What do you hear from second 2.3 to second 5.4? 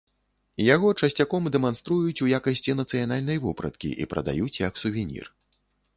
якасці нацыянальнай вопраткі і прадаюць як сувенір.